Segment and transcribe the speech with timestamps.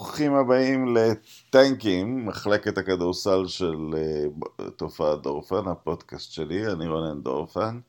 [0.00, 7.80] ברוכים הבאים לטנקים, מחלקת הכדורסל של uh, תופעת דורפן, הפודקאסט שלי, אני רונן דורפן.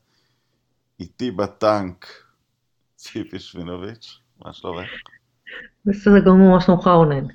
[1.00, 2.06] איתי בטנק
[2.96, 4.88] ציפי שמינוביץ', מה שלומך?
[5.86, 7.26] בסדר גמור, מה שלומך רונן?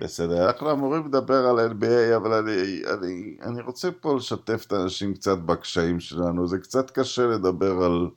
[0.00, 5.14] בסדר, אנחנו אמורים לדבר על NBA, אבל אני, אני, אני רוצה פה לשתף את האנשים
[5.14, 6.46] קצת בקשיים שלנו.
[6.46, 8.08] זה קצת קשה לדבר על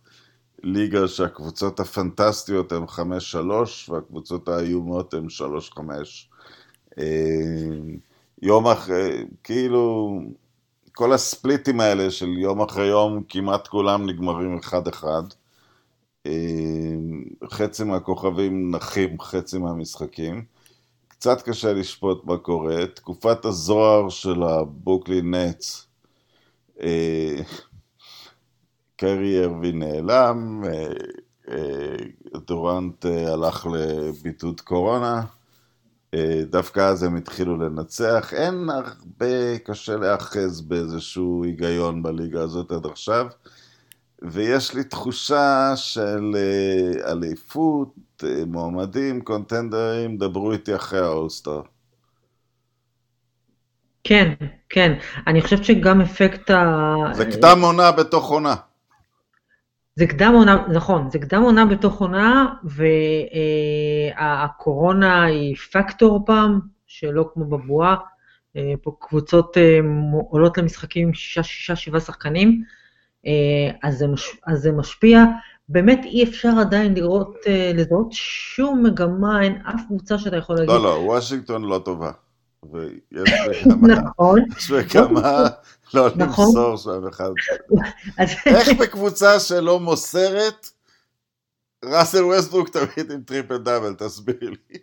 [0.63, 2.99] ליגה שהקבוצות הפנטסטיות הן 5-3
[3.89, 5.25] והקבוצות האיומות הן
[5.77, 5.79] 3-5.
[6.97, 7.03] אה,
[8.41, 10.11] יום אחרי, כאילו,
[10.93, 15.23] כל הספליטים האלה של יום אחרי יום, כמעט כולם נגמרים אחד-אחד.
[16.25, 16.31] אה,
[17.49, 20.45] חצי מהכוכבים נחים חצי מהמשחקים.
[21.07, 22.87] קצת קשה לשפוט מה קורה.
[22.87, 25.87] תקופת הזוהר של הבוקלי נטס,
[26.81, 27.41] אה,
[29.01, 30.87] קרי ארווי נעלם, אה,
[31.49, 31.95] אה,
[32.47, 35.21] דורנט אה, הלך לבידוד קורונה,
[36.49, 38.33] דווקא אז הם התחילו לנצח.
[38.33, 43.25] אין הרבה, קשה להאחז באיזשהו היגיון בליגה הזאת עד עכשיו,
[44.21, 46.35] ויש לי תחושה של
[47.07, 51.61] אליפות, מועמדים, קונטנדרים, דברו איתי אחרי האולסטאר.
[54.03, 54.33] כן,
[54.69, 54.93] כן.
[55.27, 56.95] אני חושבת שגם אפקט ה...
[57.13, 58.55] זה קדם עונה בתוך עונה.
[59.95, 62.53] זה קדם עונה, נכון, זה קדם עונה בתוך עונה,
[64.17, 67.95] והקורונה היא פקטור פעם, שלא כמו בבועה.
[68.55, 69.79] אה, פה קבוצות אה,
[70.29, 72.63] עולות למשחקים עם שישה, שישה, שבעה שחקנים,
[73.27, 75.23] אה, אז זה, מש, אז זה משפיע.
[75.69, 77.37] באמת אי אפשר עדיין לראות,
[77.73, 80.69] לזהות שום מגמה, אין אף קבוצה שאתה יכול להגיד.
[80.69, 82.11] לא, לא, וושינגטון לא טובה.
[82.65, 84.39] ויש בכמה, נכון,
[84.77, 85.47] בכמה
[85.93, 86.45] לא נכון.
[86.45, 87.31] למסור שם אחד.
[88.45, 90.69] איך בקבוצה שלא מוסרת,
[91.85, 94.77] ראסל ווסטברוק תמיד עם טריפל דאבל, תסביר לי.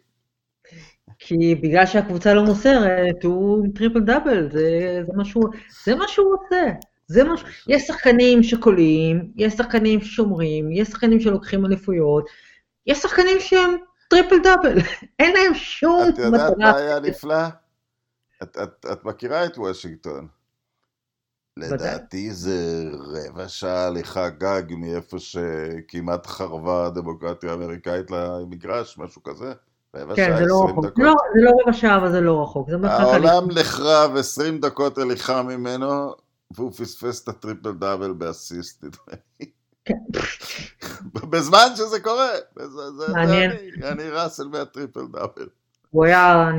[1.18, 5.44] כי בגלל שהקבוצה לא מוסרת, הוא עם טריפל דאבל, זה, זה, מה, שהוא,
[5.84, 6.72] זה מה שהוא עושה.
[7.06, 7.34] זה מה,
[7.68, 12.24] יש שחקנים שקולעים, יש שחקנים ששומרים, יש שחקנים שלוקחים אליפויות,
[12.86, 13.76] יש שחקנים שהם
[14.10, 14.78] טריפל דאבל,
[15.20, 16.26] אין להם שום מטרה.
[16.26, 17.44] את יודעת מה היה נפלא?
[18.42, 20.28] את, את, את מכירה את וושינגטון.
[21.58, 29.52] לדעתי זה רבע שעה הליכה גג מאיפה שכמעט חרבה הדמוקרטיה האמריקאית למגרש, משהו כזה.
[29.96, 30.84] רבע כן, שעה, זה לא רחוק.
[30.84, 31.04] דקות.
[31.04, 32.68] לא, זה לא רבע שעה, אבל זה לא רחוק.
[32.82, 36.14] העולם נחרב 20 דקות הליכה ממנו,
[36.50, 39.50] והוא פספס את הטריפל דאבל באסיסט, נדמה לי.
[39.84, 39.94] כן.
[41.30, 42.30] בזמן שזה קורה.
[43.12, 43.50] מעניין.
[43.82, 45.48] אני ראסל מהטריפל דאבל.
[45.90, 46.50] הוא היה,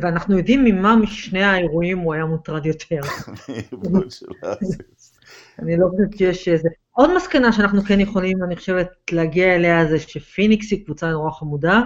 [0.00, 3.00] ואנחנו יודעים ממה משני האירועים הוא היה מוטרד יותר.
[5.58, 6.68] אני לא חושבת שיש איזה...
[6.90, 11.82] עוד מסקנה שאנחנו כן יכולים, אני חושבת, להגיע אליה זה שפיניקס היא קבוצה נורא חמודה.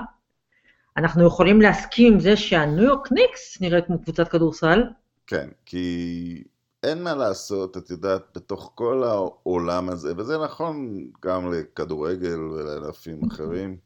[0.96, 4.82] אנחנו יכולים להסכים עם זה שהניו יורק ניקס נראית כמו קבוצת כדורסל.
[5.26, 6.44] כן, כי
[6.82, 13.76] אין מה לעשות, את יודעת, בתוך כל העולם הזה, וזה נכון גם לכדורגל ולענפים אחרים,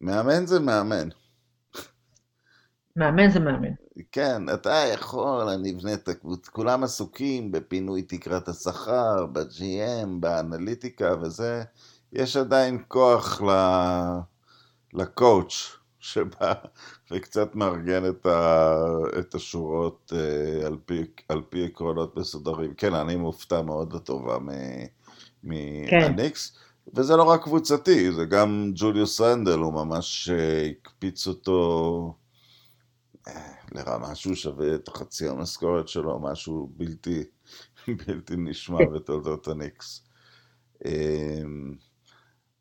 [0.00, 1.08] מאמן זה מאמן.
[2.96, 3.72] מאמן זה מאמן.
[4.12, 11.62] כן, אתה יכול, אני אבנה את הקבוצה, כולם עסוקים בפינוי תקרת השכר, ב-GM, באנליטיקה וזה,
[12.12, 13.50] יש עדיין כוח ל...
[14.92, 16.52] לקואוץ' שבא
[17.10, 18.76] וקצת מארגן את, ה...
[19.18, 21.04] את השורות uh, על, פי...
[21.28, 22.74] על פי עקרונות מסודרים.
[22.74, 24.38] כן, אני מופתע מאוד לטובה
[25.42, 26.50] מהניקס.
[26.50, 26.60] כן.
[26.94, 32.14] וזה לא רק קבוצתי, זה גם ג'וליוס רנדל, הוא ממש אה, הקפיץ אותו
[33.72, 37.24] לרמה שהוא שווה את חצי המשכורת שלו, משהו בלתי,
[38.06, 38.78] בלתי נשמע.
[38.94, 40.02] בתולדות הניקס.
[40.84, 41.74] אמ,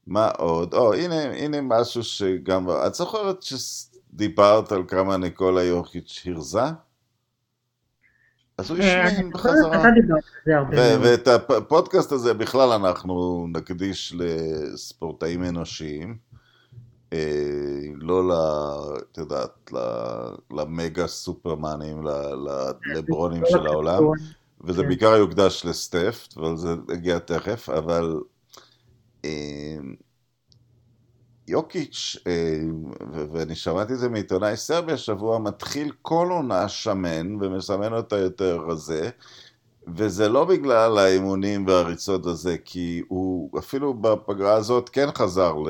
[0.08, 0.74] מה עוד?
[0.74, 2.70] או, הנה, הנה משהו שגם...
[2.88, 6.60] את זוכרת שדיברת על כמה ניקולה יוקיץ' הרזה?
[8.58, 9.84] אז הוא אה, השמין בחזרה.
[10.78, 16.18] ואת הפודקאסט הזה בכלל אנחנו נקדיש לספורטאים אנושיים.
[17.14, 18.32] אה, לא, ל...
[19.12, 19.72] את יודעת,
[20.52, 22.04] למגה סופרמנים,
[22.96, 24.04] לברונים של העולם,
[24.62, 24.88] וזה כן.
[24.88, 28.20] בעיקר יוקדש לסטף, אבל זה יגיע תכף, אבל
[29.26, 29.78] אה,
[31.48, 32.60] יוקיץ', אה,
[33.32, 39.10] ואני שמעתי את זה מעיתונאי סרביה שבוע, מתחיל כל עונה שמן ומסמן אותה יותר רזה,
[39.96, 45.70] וזה לא בגלל האימונים והריצות הזה, כי הוא אפילו בפגרה הזאת כן חזר ל...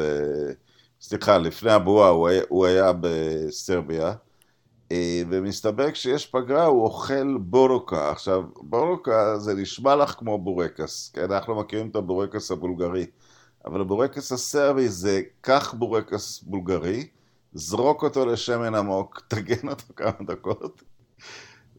[1.05, 4.13] סליחה, לפני הבועה הוא היה, הוא היה בסרביה,
[4.91, 8.11] אה, ומסתבר כשיש פגרה הוא אוכל בורוקה.
[8.11, 11.31] עכשיו, בורוקה זה נשמע לך כמו בורקס, כן?
[11.31, 13.05] אנחנו מכירים את הבורקס הבולגרי,
[13.65, 17.07] אבל הבורקס הסרבי זה קח בורקס בולגרי,
[17.53, 20.83] זרוק אותו לשמן עמוק, תגן אותו כמה דקות,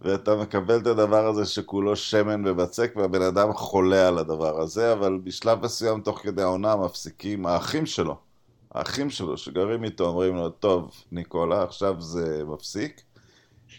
[0.00, 5.18] ואתה מקבל את הדבר הזה שכולו שמן ובצק, והבן אדם חולה על הדבר הזה, אבל
[5.24, 8.33] בשלב מסוים תוך כדי העונה מפסיקים, האחים שלו,
[8.74, 13.02] האחים שלו שגרים איתו אומרים לו, טוב, ניקולה, עכשיו זה מפסיק.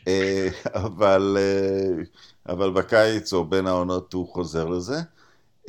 [0.07, 0.49] אה,
[0.85, 2.03] אבל, אה,
[2.53, 4.95] אבל בקיץ או בין העונות הוא חוזר לזה.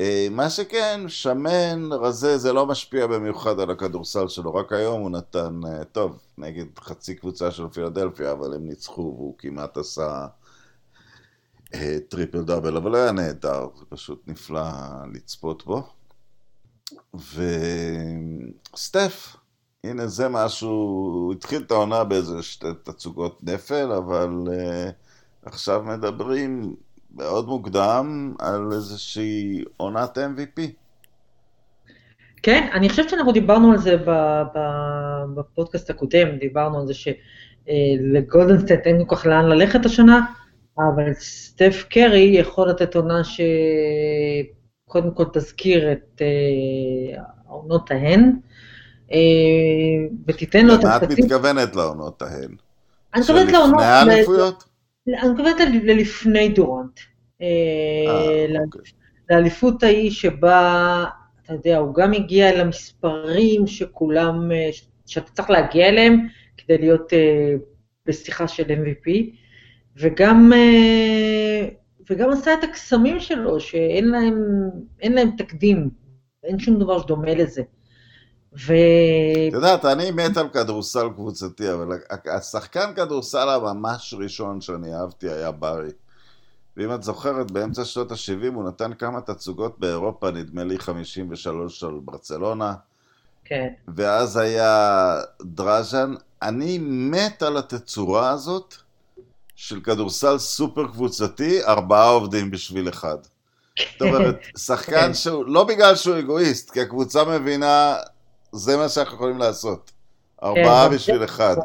[0.00, 4.55] אה, מה שכן, שמן, רזה, זה לא משפיע במיוחד על הכדורסל שלו.
[4.55, 5.61] רק היום הוא נתן,
[5.93, 10.26] טוב, נגד חצי קבוצה של פילדלפיה, אבל הם ניצחו והוא כמעט עשה
[12.08, 14.62] טריפל דאבל, אבל היה נהדר, זה פשוט נפלא
[15.12, 15.95] לצפות בו.
[18.75, 19.37] וסטף,
[19.85, 24.93] הנה זה משהו, הוא התחיל את העונה באיזה שתי תצוגות נפל, אבל uh,
[25.47, 26.77] עכשיו מדברים
[27.15, 30.61] מאוד מוקדם על איזושהי עונת MVP.
[32.43, 33.97] כן, אני חושבת שאנחנו דיברנו על זה
[35.35, 40.21] בפודקאסט הקודם, דיברנו על זה שלגולדנסטייט אין כל כך לאן ללכת השנה,
[40.79, 43.25] אבל סטף קרי יכול לתת עונה
[44.88, 48.33] שקודם כל תזכיר את uh, העונות ההן.
[49.12, 49.19] אה,
[50.27, 51.03] ותיתן לו את הקצת...
[51.03, 52.55] למה את מתכוונת לעונות ההן?
[53.15, 53.81] אני מתכוונת לעונות...
[53.81, 54.65] שלפני האליפויות?
[55.09, 57.00] אני מתכוונת ללפני דורנט.
[57.43, 57.47] אה,
[58.09, 58.81] אה, אוקיי.
[59.31, 61.05] לאליפות ההיא שבה,
[61.43, 64.50] אתה יודע, הוא גם הגיע אל המספרים שכולם,
[65.06, 67.12] שאתה צריך להגיע אליהם כדי להיות
[68.06, 69.11] בשיחה של MVP,
[69.97, 70.53] וגם,
[72.11, 74.43] וגם עשה את הקסמים שלו, שאין להם,
[75.03, 75.91] להם תקדים,
[76.44, 77.62] אין שום דבר שדומה לזה.
[78.67, 78.73] ו...
[79.49, 81.88] את יודעת, אני מת על כדורסל קבוצתי, אבל
[82.26, 85.91] השחקן כדורסל הממש ראשון שאני אהבתי היה ברי.
[86.76, 92.00] ואם את זוכרת, באמצע שנות ה-70 הוא נתן כמה תצוגות באירופה, נדמה לי 53 על
[92.05, 92.75] ברצלונה.
[93.44, 93.69] כן.
[93.94, 96.14] ואז היה דראז'ן.
[96.43, 98.75] אני מת על התצורה הזאת
[99.56, 103.17] של כדורסל סופר קבוצתי, ארבעה עובדים בשביל אחד.
[103.79, 104.37] זאת אומרת,
[104.67, 105.14] שחקן כן.
[105.14, 107.97] שהוא, לא בגלל שהוא אגואיסט, כי הקבוצה מבינה
[108.53, 109.93] זה מה שאנחנו יכולים לעשות.
[110.43, 111.56] ארבעה כן, בשביל אחד.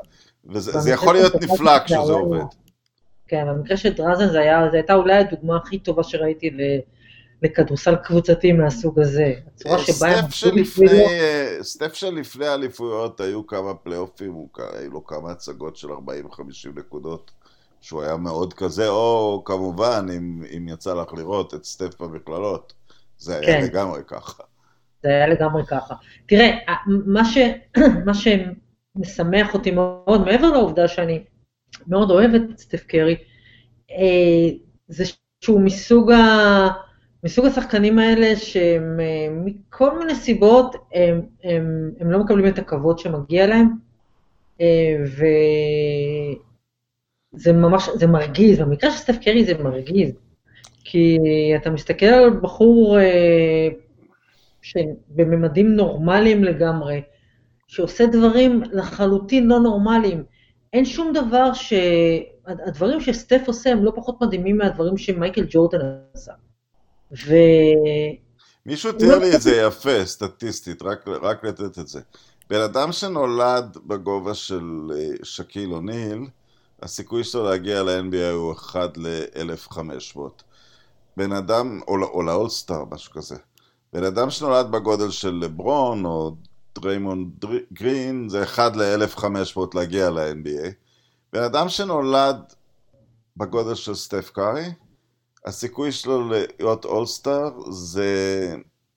[0.46, 2.44] וזה יכול להיות נפלא כשזה עובד.
[3.28, 4.38] כן, במקרה של דרזן זו
[4.74, 6.52] הייתה אולי הדוגמה הכי טובה שראיתי
[7.42, 9.34] לכדורסל קבוצתי מהסוג הזה.
[9.56, 10.26] הצורה אה, שבה הם...
[11.62, 15.92] סטף שלפני האליפויות היו כמה פלייאופים, היו לו כמה הצגות של 40-50
[16.76, 17.32] נקודות,
[17.82, 22.74] שהוא היה מאוד כזה, או כמובן, אם, אם יצא לך לראות את סטף במכללות,
[23.18, 23.64] זה היה כן.
[23.64, 24.44] לגמרי ככה.
[25.04, 25.96] זה היה לגמרי ככה.
[26.26, 26.58] תראה,
[26.88, 27.38] מה, ש,
[28.06, 31.24] מה שמשמח אותי מאוד, מעבר לעובדה שאני
[31.88, 33.16] מאוד אוהבת את סטף קרי,
[33.92, 34.50] אה,
[34.88, 35.04] זה
[35.42, 36.68] שהוא מסוג, ה,
[37.24, 43.00] מסוג השחקנים האלה שהם אה, מכל מיני סיבות, הם, הם, הם לא מקבלים את הכבוד
[43.00, 43.70] שמגיע להם,
[44.62, 44.96] אה,
[47.34, 50.12] וזה ממש, זה מרגיז, במקרה של סטף קרי זה מרגיז,
[50.84, 51.18] כי
[51.62, 52.98] אתה מסתכל על בחור
[54.62, 57.02] שבממדים נורמליים לגמרי,
[57.68, 60.24] שעושה דברים לחלוטין לא נורמליים.
[60.74, 61.74] אין שום דבר ש...
[62.46, 65.80] הדברים שסטף עושה הם לא פחות מדהימים מהדברים שמייקל ג'ורדן
[66.14, 66.32] עשה.
[67.12, 67.36] ו...
[68.66, 72.02] מישהו תיאר לי את זה יפה, סטטיסטית, רק, רק לתת את זה.
[72.50, 76.20] בן אדם שנולד בגובה של אה, שקיל אוניל,
[76.82, 80.20] הסיכוי שלו להגיע ל-NBA הוא 1 ל-1500.
[81.18, 83.36] בן אדם, או, או לאולסטאר, משהו כזה.
[83.94, 86.36] בן אדם שנולד בגודל של לברון או
[86.76, 87.32] דריימון
[87.74, 90.68] גרין זה 1 ל-1500 להגיע ל-NBA.
[91.34, 92.54] בן אדם שנולד
[93.38, 94.66] בגודל של סטף קארי,
[95.46, 98.56] הסיכוי שלו להיות אולסטאר זה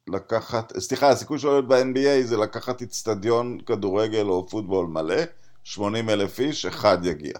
[0.09, 5.23] לקחת, סליחה, הסיכוי שלו להיות ב-NBA זה לקחת אצטדיון כדורגל או פוטבול מלא,
[5.65, 7.35] 80 אלף איש, אחד יגיע.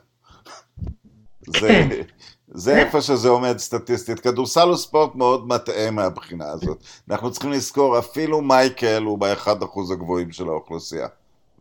[1.61, 1.89] זה,
[2.49, 4.21] זה איפה שזה עומד סטטיסטית.
[4.21, 6.79] כדורסל הוא ספורט מאוד מטעה מהבחינה הזאת.
[7.11, 11.09] אנחנו צריכים לזכור, אפילו מייקל הוא באחד אחוז הגבוהים של האוכלוסייה.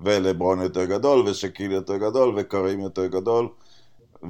[0.01, 3.47] ולברון יותר גדול, ושקיל יותר גדול, וקרים יותר גדול,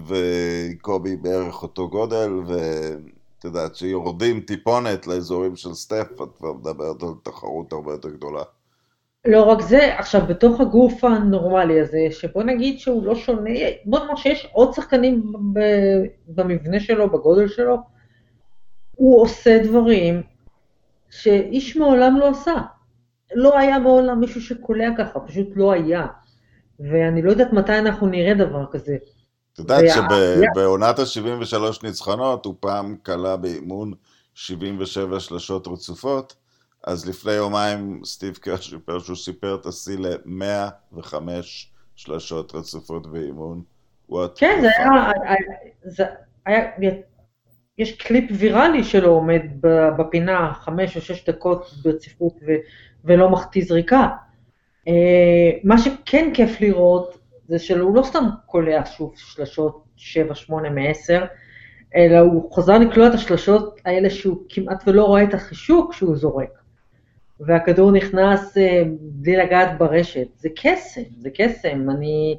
[0.07, 7.09] וקובי בערך אותו גודל, ואת יודעת, שיורדים טיפונת לאזורים של סטף, את כבר מדברת על
[7.23, 8.43] תחרות הרבה יותר גדולה.
[9.27, 14.15] לא רק זה, עכשיו בתוך הגוף הנורמלי הזה, שבוא נגיד שהוא לא שונה, בוא נאמר
[14.15, 15.33] שיש עוד שחקנים
[16.27, 17.77] במבנה שלו, בגודל שלו,
[18.95, 20.21] הוא עושה דברים
[21.09, 22.55] שאיש מעולם לא עשה.
[23.35, 26.07] לא היה מעולם מישהו שקולע ככה, פשוט לא היה.
[26.79, 28.97] ואני לא יודעת מתי אנחנו נראה דבר כזה.
[29.53, 33.93] את יודעת שבעונת ה-73 ניצחונות הוא פעם כלה באימון
[34.33, 36.35] 77 שלשות רצופות,
[36.83, 41.15] אז לפני יומיים סטיב קר סיפר שהוא סיפר את השיא ל-105
[41.95, 43.61] שלשות רצופות ואימון.
[44.35, 45.11] כן, זה היה,
[45.83, 46.03] זה
[46.45, 46.91] היה,
[47.77, 49.41] יש קליפ ויראלי שלו עומד
[49.97, 52.33] בפינה חמש או שש דקות ברציפות
[53.03, 54.07] ולא מחטיא זריקה.
[54.87, 60.01] אה, מה שכן כיף לראות זה שהוא לא סתם קולע שוב שלשות 7-8
[60.51, 61.23] מ-10,
[61.95, 66.62] אלא הוא חזר לקלוע את השלשות האלה שהוא כמעט ולא רואה את החישוק שהוא זורק.
[67.39, 70.27] והכדור נכנס אה, בלי לגעת ברשת.
[70.37, 71.89] זה קסם, זה קסם.
[71.89, 72.37] אני...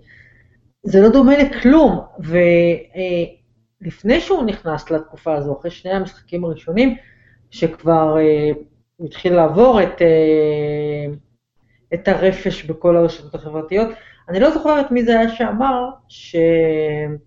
[0.83, 2.01] זה לא דומה לכלום.
[2.19, 6.97] ולפני אה, שהוא נכנס לתקופה הזו, אחרי שני המשחקים הראשונים,
[7.51, 8.17] שכבר
[8.97, 10.03] הוא התחיל לעבור את,
[11.95, 13.89] את הרפש בכל הרשתות החברתיות,
[14.29, 17.19] אני לא זוכרת מי זה היה שאמר שסטף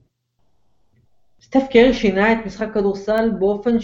[1.72, 3.80] קרי שינה את משחק כדורסל באופן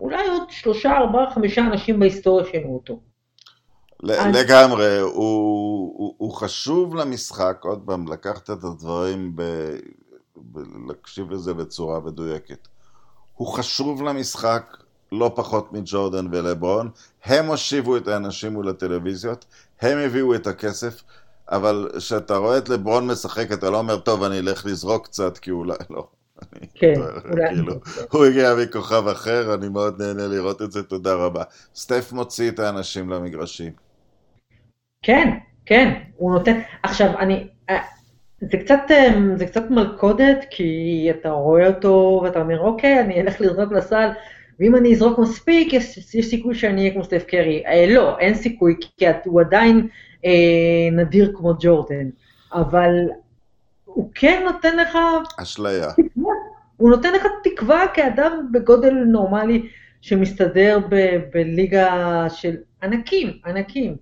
[0.00, 3.00] שאולי עוד שלושה, ארבעה, חמישה אנשים בהיסטוריה שינו אותו.
[4.02, 9.42] לגמרי, הוא, הוא, הוא חשוב למשחק, עוד פעם, לקחת את הדברים, ב,
[10.36, 12.68] ב, להקשיב לזה בצורה מדויקת.
[13.34, 14.76] הוא חשוב למשחק
[15.12, 16.90] לא פחות מג'ורדן ולברון,
[17.24, 19.44] הם הושיבו את האנשים מול הטלוויזיות,
[19.80, 21.02] הם הביאו את הכסף,
[21.50, 25.50] אבל כשאתה רואה את לברון משחק, אתה לא אומר, טוב, אני אלך לזרוק קצת, כי
[25.50, 26.06] אולי לא.
[26.74, 26.94] כן,
[27.30, 27.48] אולי.
[27.48, 27.74] כאילו,
[28.10, 31.42] הוא הגיע מכוכב אחר, אני מאוד נהנה לראות את זה, תודה רבה.
[31.74, 33.72] סטף מוציא את האנשים למגרשים.
[35.02, 35.30] כן,
[35.66, 36.60] כן, הוא נותן...
[36.82, 37.46] עכשיו, אני...
[37.70, 37.78] אה,
[38.40, 43.40] זה קצת, אה, זה קצת מלכודת, כי אתה רואה אותו ואתה אומר, אוקיי, אני אלך
[43.40, 44.08] לזרוק לסל,
[44.60, 47.62] ואם אני אזרוק מספיק, יש, יש סיכוי שאני אהיה כמו סטף קרי.
[47.66, 49.88] אה, לא, אין סיכוי, כי הוא עדיין
[50.24, 50.30] אה,
[50.92, 52.08] נדיר כמו ג'ורדן,
[52.52, 52.92] אבל
[53.84, 54.98] הוא כן נותן לך...
[55.38, 55.88] אשליה.
[56.80, 59.68] הוא נותן לך תקווה כאדם בגודל נורמלי
[60.00, 63.96] שמסתדר ב- בליגה של ענקים, ענקים.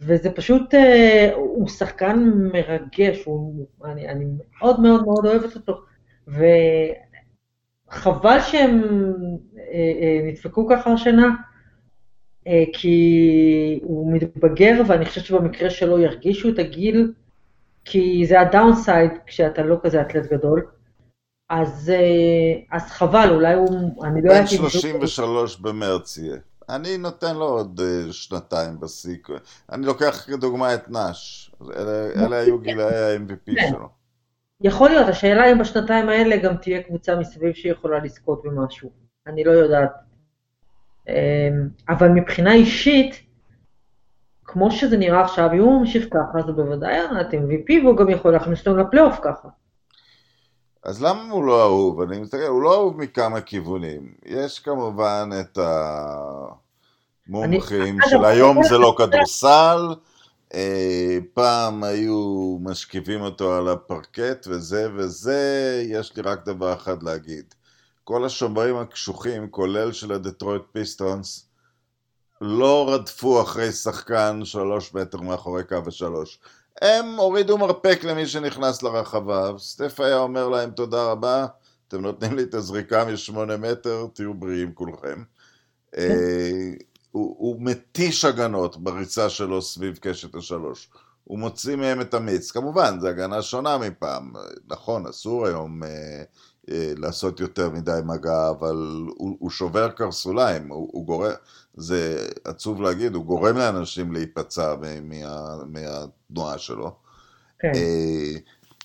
[0.00, 4.24] וזה פשוט, אה, הוא שחקן מרגש, הוא, אני, אני
[4.58, 5.80] מאוד מאוד מאוד אוהבת אותו.
[7.88, 8.82] וחבל שהם
[9.58, 11.28] אה, אה, נדפקו ככה השנה,
[12.46, 17.12] אה, כי הוא מתבגר, ואני חושבת שבמקרה שלו ירגישו את הגיל,
[17.84, 20.75] כי זה הדאונסייד כשאתה לא כזה אתלט גדול.
[21.50, 24.50] אז, אה, אז חבל, אולי הוא, אני לא יודעת...
[24.50, 26.36] בן 33 במרץ יהיה.
[26.68, 29.16] אני נותן לו עוד אה, שנתיים בשיא.
[29.72, 31.50] אני לוקח כדוגמה את נאש.
[31.76, 33.68] אלה, אלה היו גילאי ה-MVP כן.
[33.70, 33.88] שלו.
[34.60, 38.90] יכול להיות, השאלה אם בשנתיים האלה גם תהיה קבוצה מסביב שיכולה לזכות במשהו.
[39.26, 39.92] אני לא יודעת.
[41.08, 43.20] אמ, אבל מבחינה אישית,
[44.44, 48.32] כמו שזה נראה עכשיו, אם הוא ממשיך ככה, זה בוודאי עונת MVP, והוא גם יכול
[48.32, 49.48] להכניס אותם לפלייאוף ככה.
[50.86, 52.00] אז למה הוא לא אהוב?
[52.00, 54.14] אני מסתכל, הוא לא אהוב מכמה כיוונים.
[54.26, 55.58] יש כמובן את
[57.28, 59.94] המומחים של היום זה לא כדורסל,
[60.54, 67.54] אה, פעם היו משכיבים אותו על הפרקט וזה וזה, יש לי רק דבר אחד להגיד.
[68.04, 71.46] כל השומרים הקשוחים, כולל של הדטרויט פיסטונס,
[72.40, 76.38] לא רדפו אחרי שחקן שלוש מטר מאחורי קו השלוש.
[76.82, 81.46] הם הורידו מרפק למי שנכנס לרחבה, סטף היה אומר להם תודה רבה,
[81.88, 85.22] אתם נותנים לי את הזריקה משמונה מטר, תהיו בריאים כולכם.
[85.96, 86.72] אה,
[87.10, 90.90] הוא, הוא מתיש הגנות בריצה שלו סביב קשת השלוש.
[91.24, 92.50] הוא מוציא מהם את המיץ.
[92.50, 94.32] כמובן, זו הגנה שונה מפעם.
[94.68, 96.22] נכון, אסור היום אה,
[96.70, 98.76] אה, לעשות יותר מדי מגע, אבל
[99.16, 101.30] הוא, הוא שובר קרסוליים, הוא, הוא גורם,
[101.76, 106.92] זה עצוב להגיד, הוא גורם לאנשים להיפצע מה, מהתנועה שלו.
[107.58, 107.72] כן.
[107.74, 108.32] אה,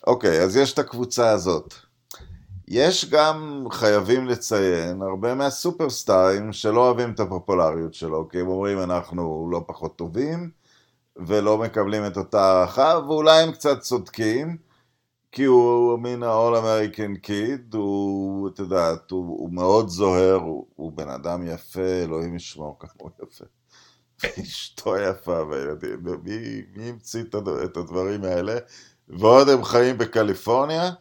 [0.08, 1.74] אוקיי, אז יש את הקבוצה הזאת.
[2.68, 9.50] יש גם, חייבים לציין, הרבה מהסופרסטארים שלא אוהבים את הפופולריות שלו, כי הם אומרים אנחנו
[9.52, 10.50] לא פחות טובים,
[11.16, 14.58] ולא מקבלים את אותה הערכה, ואולי הם קצת צודקים.
[15.32, 20.92] כי הוא מין ה-all American kid, הוא, את יודעת, הוא, הוא מאוד זוהר, הוא, הוא
[20.92, 23.46] בן אדם יפה, אלוהים ישמור כמה הוא יפה.
[24.44, 27.24] אשתו יפה והילדים, מי, מי המציא
[27.64, 28.58] את הדברים האלה?
[29.10, 30.92] ועוד הם חיים בקליפורניה,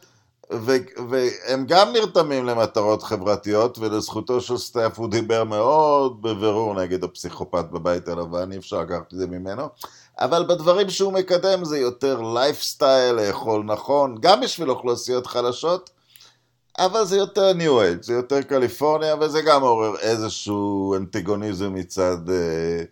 [0.52, 0.72] ו,
[1.10, 8.08] והם גם נרתמים למטרות חברתיות, ולזכותו של סטף הוא דיבר מאוד בבירור נגד הפסיכופת בבית
[8.08, 9.68] הלבן, אי אפשר לקחת את זה ממנו.
[10.18, 15.90] אבל בדברים שהוא מקדם זה יותר לייפסטייל, לאכול נכון, גם בשביל אוכלוסיות חלשות,
[16.78, 22.30] אבל זה יותר ניו אייג', זה יותר קליפורניה, וזה גם עורר איזשהו אנטיגוניזם מצד...
[22.30, 22.82] אה,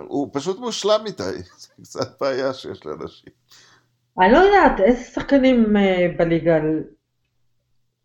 [0.00, 3.32] הוא פשוט מושלם מדי, זה קצת בעיה שיש לאנשים.
[4.20, 6.56] אני לא יודעת, איזה שחקנים אה, בליגה...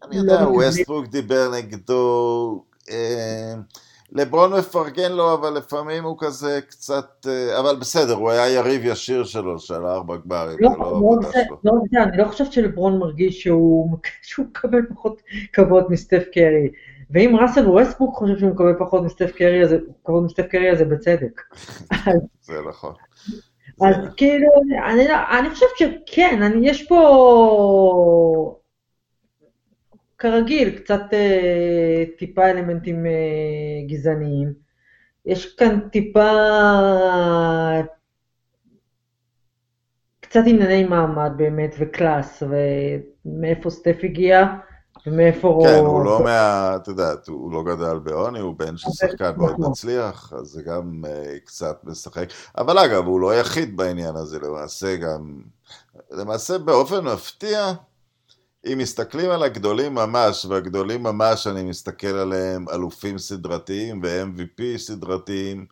[0.03, 2.65] אני יודע, לא ווסטברוק דיבר נגדו...
[2.89, 3.53] אה,
[4.15, 7.25] לברון מפרגן לו, אבל לפעמים הוא כזה קצת...
[7.27, 11.43] אה, אבל בסדר, הוא היה יריב ישיר שלו, של ארבע גברים, לא, לא לא זה,
[11.47, 11.57] שלו.
[11.63, 15.21] לא זה, אני לא חושבת שלברון מרגיש שהוא שהוא מקבל פחות
[15.53, 16.69] כבוד מסטף קרי.
[17.11, 20.85] ואם ראסל ווסטבוק חושב שהוא מקבל פחות מסטף קרי, אז כבוד מסטף קרי, אז זה
[20.85, 21.41] בצדק.
[22.47, 22.93] זה נכון.
[23.81, 24.47] אז כאילו,
[24.85, 28.55] אני, לא- אני חושבת שכן, אני, יש פה,
[30.23, 33.11] כרגיל, קצת אה, טיפה אלמנטים אה,
[33.87, 34.53] גזעניים.
[35.25, 36.31] יש כאן טיפה,
[40.19, 42.43] קצת ענייני מעמד באמת, וקלאס,
[43.25, 44.45] ומאיפה סטף הגיע,
[45.07, 45.63] ומאיפה...
[45.67, 46.73] כן, הוא לא מה...
[46.75, 49.69] את יודעת, הוא לא גדל בעוני, הוא בן של שחקן מאוד נכון.
[49.69, 52.29] מצליח, אז זה גם אה, קצת משחק.
[52.57, 55.41] אבל אגב, הוא לא היחיד בעניין הזה, למעשה גם...
[56.11, 57.73] למעשה באופן מפתיע,
[58.71, 65.65] אם מסתכלים על הגדולים ממש, והגדולים ממש, אני מסתכל עליהם אלופים סדרתיים ו-MVP סדרתיים,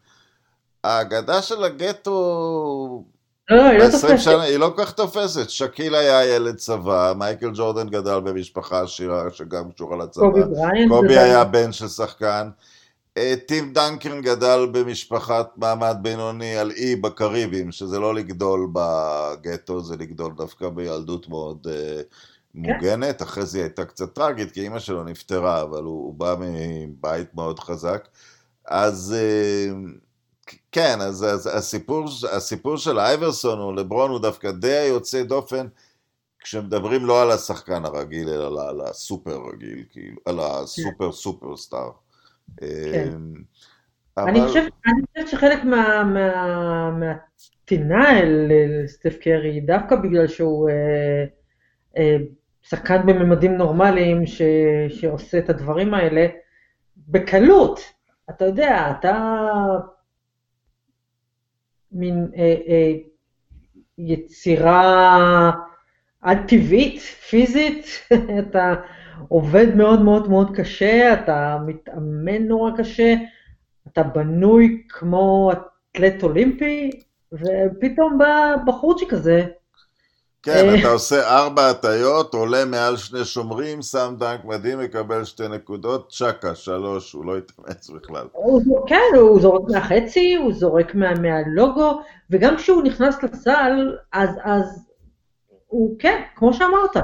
[0.83, 3.03] האגדה של הגטו
[3.49, 4.19] לא, היא לא ב-20 תופסת.
[4.19, 5.49] שנה היא לא כל כך תופסת.
[5.49, 10.25] שקיל היה ילד צבא, מייקל ג'ורדן גדל במשפחה עשירה שגם קשורה לצבא.
[10.25, 10.91] קובי בריינט.
[10.91, 12.49] קובי היה בן של שחקן.
[13.17, 19.97] אה, טים דנקן גדל במשפחת מעמד בינוני על אי בקריבים, שזה לא לגדול בגטו, זה
[19.97, 21.67] לגדול דווקא בילדות מאוד
[22.55, 23.21] אה, מוגנת.
[23.21, 27.35] אחרי זה היא הייתה קצת טרגית, כי אימא שלו נפטרה, אבל הוא, הוא בא מבית
[27.35, 28.07] מאוד חזק.
[28.65, 29.73] אז אה,
[30.71, 35.67] כן, אז, אז הסיפור, הסיפור של אייברסון או לברון הוא דווקא די יוצא דופן
[36.39, 41.89] כשמדברים לא על השחקן הרגיל, אלא על, על הסופר רגיל, כאילו, על הסופר סופר סטאר.
[42.59, 43.09] כן.
[44.17, 48.51] אני אבל- אני חושבת שחלק מה- מה- מהטינה אל
[48.87, 51.25] סטף קרי, דווקא בגלל שהוא אה,
[51.97, 52.17] אה,
[52.71, 54.41] שחקן בממדים נורמליים ש-
[54.89, 56.27] שעושה את הדברים האלה
[56.97, 57.79] בקלות.
[58.29, 59.45] אתה יודע, אתה
[61.91, 62.93] מין אה, אה,
[63.97, 65.51] יצירה
[66.21, 67.85] על-טבעית, פיזית,
[68.39, 68.75] אתה
[69.27, 73.15] עובד מאוד מאוד מאוד קשה, אתה מתאמן נורא קשה,
[73.87, 76.91] אתה בנוי כמו אתלט אולימפי,
[77.31, 79.45] ופתאום בא בחורצ'יק הזה,
[80.43, 80.79] כן, אה.
[80.79, 86.55] אתה עושה ארבע הטיות, עולה מעל שני שומרים, שם דנק מדהים, מקבל שתי נקודות, צ'קה,
[86.55, 88.27] שלוש, הוא לא התאמץ בכלל.
[88.87, 94.63] כן, הוא זורק מהחצי, הוא זורק מה, מהלוגו, וגם כשהוא נכנס לסל, אז, אז
[95.67, 96.97] הוא, כן, כמו שאמרת,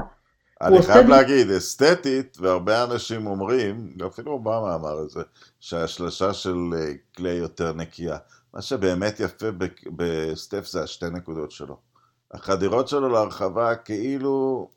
[0.60, 5.20] אני חייב להגיד, אסתטית, והרבה אנשים אומרים, אפילו אובמה אמר את זה,
[5.60, 8.16] שההשלשה של אה, קליי יותר נקייה.
[8.54, 9.46] מה שבאמת יפה
[9.96, 11.87] בסטף זה השתי נקודות שלו.
[12.32, 14.68] החדירות שלו להרחבה כאילו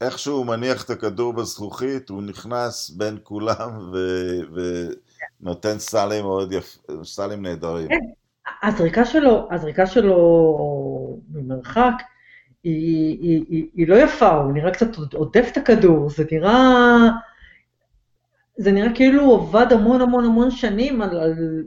[0.00, 4.40] איכשהו הוא מניח את הכדור בזכוכית, הוא נכנס בין כולם ו-
[5.40, 6.76] ונותן סלים מאוד יפ...
[7.04, 7.88] סלים נהדרים.
[7.88, 7.98] כן.
[8.62, 11.94] הזריקה שלו, הזריקה שלו ממרחק,
[12.64, 17.08] היא, היא, היא, היא לא יפה, הוא נראה קצת עוטף את הכדור, זה נראה,
[18.56, 21.64] זה נראה כאילו הוא עבד המון המון המון שנים על, על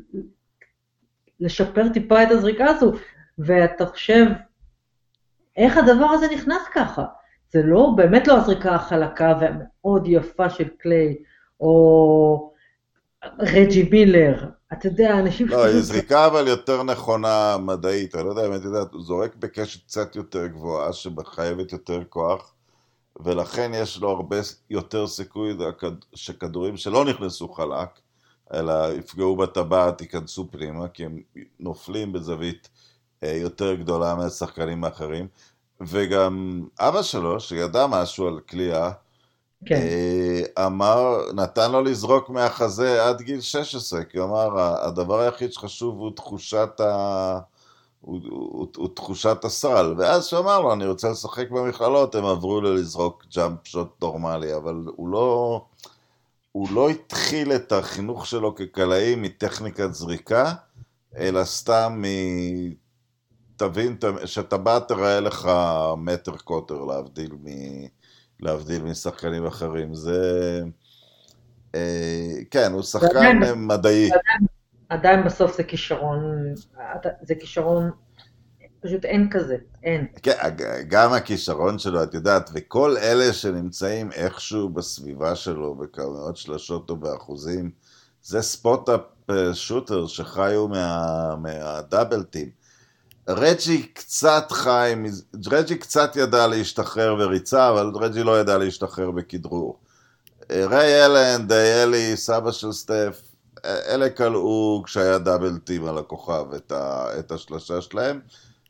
[1.40, 2.92] לשפר טיפה את הזריקה הזו,
[3.38, 4.26] ואתה חושב,
[5.58, 7.06] איך הדבר הזה נכנס ככה?
[7.54, 11.16] זה לא, באמת לא הזריקה החלקה והמאוד יפה של קליי,
[11.60, 12.54] או
[13.40, 18.48] רג'י מילר, אתה יודע, אנשים לא, היא זריקה אבל יותר נכונה מדעית, אני לא יודע
[18.48, 22.54] אם את יודעת, הוא זורק בקשת קצת יותר גבוהה, שמחייבת יותר כוח,
[23.20, 24.38] ולכן יש לו הרבה
[24.70, 25.58] יותר סיכוי
[26.14, 27.90] שכדורים שלא נכנסו חלק,
[28.54, 31.20] אלא יפגעו בטבעת, ייכנסו פנימה, כי הם
[31.60, 32.70] נופלים בזווית
[33.22, 35.28] יותר גדולה מהשחקנים האחרים.
[35.82, 38.92] וגם אבא שלו, שידע משהו על קליעה,
[39.66, 39.82] כן.
[40.66, 46.12] אמר, נתן לו לזרוק מהחזה עד גיל 16, כי הוא אמר, הדבר היחיד שחשוב הוא
[46.16, 47.40] תחושת, ה...
[48.02, 49.94] הוא, הוא, הוא תחושת הסל.
[49.98, 54.56] ואז שהוא אמר לו, אני רוצה לשחק במכללות, הם עברו לו לזרוק ג'אמפ שוט נורמלי,
[54.56, 55.62] אבל הוא לא,
[56.52, 60.54] הוא לא התחיל את החינוך שלו כקלעי מטכניקת זריקה,
[61.18, 62.06] אלא סתם מ...
[63.58, 65.50] תבין, שטבעת תראה לך
[65.98, 67.48] מטר קוטר, להבדיל מ...
[68.40, 69.94] להבדיל משחקנים אחרים.
[69.94, 70.62] זה...
[71.76, 74.06] אה, כן, הוא שחקן עדיין, מדעי.
[74.06, 74.48] עדיין,
[74.90, 76.54] עדיין בסוף זה כישרון,
[77.22, 77.92] זה כישרון,
[78.80, 80.08] פשוט אין כזה, אין.
[80.24, 80.32] כן,
[80.88, 87.72] גם הכישרון שלו, את יודעת, וכל אלה שנמצאים איכשהו בסביבה שלו, בכמויות שלשות או באחוזים,
[88.22, 89.02] זה spot-up
[89.54, 92.65] shooter שחיו מה, מה double team.
[93.30, 94.94] רג'י קצת חי,
[95.52, 99.80] רג'י קצת ידע להשתחרר בריצה, אבל רג'י לא ידע להשתחרר בכדרור.
[100.52, 103.22] ריי אלן, דל, אבא של סטף,
[103.66, 108.20] אלה קלעו כשהיה double team על הכוכב את, ה, את השלושה שלהם.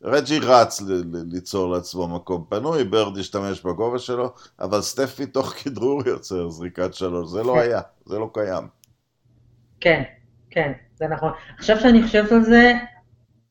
[0.03, 5.49] רג'י רץ ל- ל- ליצור לעצמו מקום פנוי, בירד השתמש בגובה שלו, אבל סטף מתוך
[5.49, 7.59] כדרור יוצר זריקת שלוש, זה לא כן.
[7.59, 8.67] היה, זה לא קיים.
[9.79, 10.03] כן,
[10.49, 11.31] כן, זה נכון.
[11.57, 12.73] עכשיו שאני חושבת על זה,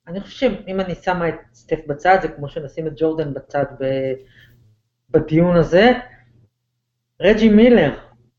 [0.08, 0.36] אני חושבת
[0.66, 3.84] שאם אני שמה את סטף בצד, זה כמו שנשים את ג'ורדן בצד ב,
[5.10, 5.92] בדיון הזה.
[7.20, 7.92] רג'י מילר,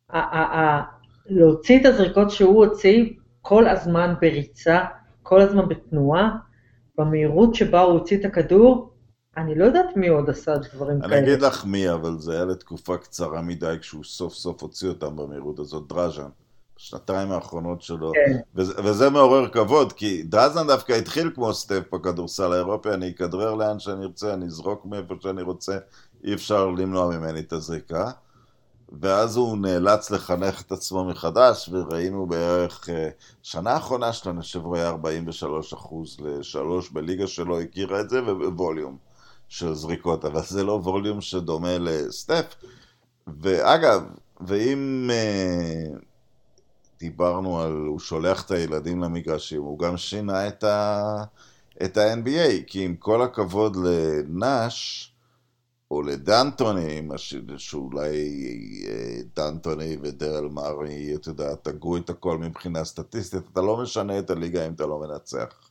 [0.09, 0.83] ה- ה- ה-
[1.25, 3.09] להוציא את הזריקות שהוא הוציא
[3.41, 4.79] כל הזמן בריצה,
[5.23, 6.35] כל הזמן בתנועה,
[6.97, 8.91] במהירות שבה הוא הוציא את הכדור,
[9.37, 11.19] אני לא יודעת מי עוד עשה דברים אני כאלה.
[11.19, 15.59] אגיד לך מי, אבל זה היה לתקופה קצרה מדי כשהוא סוף סוף הוציא אותם במהירות
[15.59, 16.29] הזאת, דראז'ן.
[16.77, 18.37] בשנתיים האחרונות שלו, כן.
[18.55, 23.79] וזה, וזה מעורר כבוד, כי דרזן דווקא התחיל כמו סטף בכדורסל האירופי, אני אכדרר לאן
[23.79, 25.77] שאני ארצה, אני אזרוק מאיפה שאני רוצה,
[26.23, 28.11] אי אפשר למנוע ממני את הזריקה.
[28.99, 33.09] ואז הוא נאלץ לחנך את עצמו מחדש, וראינו בערך, אה,
[33.43, 38.23] שנה האחרונה שלו, אני חושב, הוא היה 43 אחוז לשלוש בליגה שלו, הכירה את זה,
[38.23, 38.97] ובווליום
[39.47, 42.55] של זריקות, אבל זה לא ווליום שדומה לסטף.
[43.41, 44.03] ואגב,
[44.41, 45.97] ואם אה,
[46.99, 51.23] דיברנו על, הוא שולח את הילדים למגרשים, הוא גם שינה את, ה,
[51.83, 55.11] את ה-NBA, כי עם כל הכבוד לנאש,
[55.91, 57.01] או לדנטוני,
[57.57, 58.15] שאולי
[58.87, 64.29] אה, דנטוני ודרל מארי, אתה יודע, תגעו את הכל מבחינה סטטיסטית, אתה לא משנה את
[64.29, 65.69] הליגה אם אתה לא מנצח.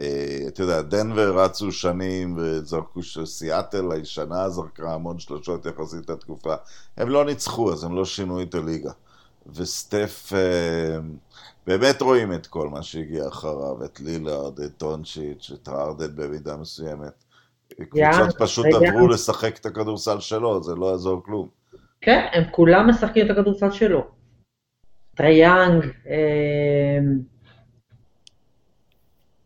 [0.00, 6.54] אה, אתה יודע, דנבר רצו שנים וזרקו, סיאטל הישנה זרקה המון שלושות יחסית לתקופה.
[6.96, 8.92] הם לא ניצחו, אז הם לא שינו את הליגה.
[9.46, 10.98] וסטף, אה,
[11.66, 17.24] באמת רואים את כל מה שהגיע אחריו, את לילארד, את טונצ'יץ', את הארדן במידה מסוימת.
[17.74, 18.66] קבוצות פשוט.
[18.66, 21.48] עברו לשחק את הכדורסל שלו, זה לא יעזור כלום.
[22.00, 24.06] כן, הם כולם משחקים את הכדורסל שלו.
[25.14, 27.20] טריי יאנג, אמ,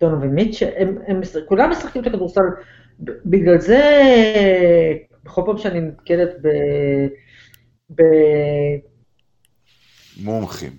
[0.00, 0.70] דונובין מיטשל,
[1.48, 2.40] כולם משחקים את הכדורסל.
[3.00, 3.82] בגלל זה,
[5.24, 6.30] בכל פעם שאני נתקלת
[7.94, 8.02] ב...
[10.16, 10.76] מומחים.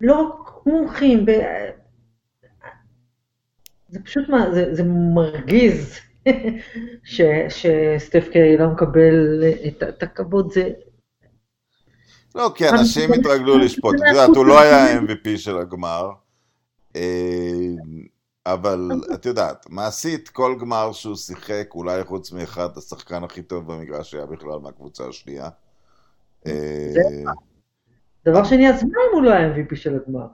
[0.00, 1.30] לא רק מומחים, ב...
[3.88, 4.82] זה פשוט, מה- זה, זה
[5.14, 5.98] מרגיז
[7.04, 10.70] ש, שסטף קרי לא מקבל את, את הכבוד, זה,
[12.34, 13.94] לא, כי אנשים התרגלו לשפוט.
[13.94, 16.10] את יודעת, הוא לא היה ה-MVP של הגמר,
[16.96, 17.02] אה,
[18.46, 24.14] אבל את יודעת, מעשית, כל גמר שהוא שיחק, אולי חוץ מאחד, השחקן הכי טוב במגרש
[24.14, 25.48] היה בכלל מהקבוצה השנייה.
[28.30, 30.26] דבר שני, אז מה אם הוא לא ה-MVP של הגמר?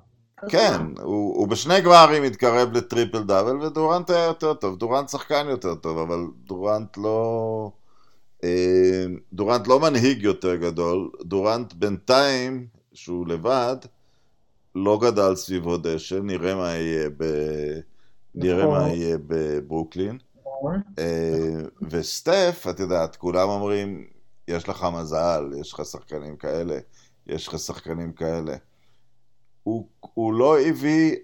[0.48, 0.80] כן?
[1.02, 4.78] הוא, הוא בשני גמרים התקרב לטריפל דאבל, ודורנט היה יותר טוב.
[4.78, 7.70] דורנט שחקן יותר טוב, אבל דורנט לא...
[8.44, 11.10] אה, דורנט לא מנהיג יותר גדול.
[11.24, 13.76] דורנט בינתיים, שהוא לבד,
[14.74, 17.24] לא גדל סביבו דשא, נראה מה יהיה ב...
[18.34, 18.80] נראה נכון.
[18.80, 20.18] מה יהיה בברוקלין.
[20.40, 20.80] נכון.
[20.98, 24.04] אה, וסטף, את יודעת, כולם אומרים,
[24.48, 26.78] יש לך מזל, יש לך שחקנים כאלה,
[27.26, 28.56] יש לך שחקנים כאלה.
[29.62, 31.16] הוא, הוא לא הביא,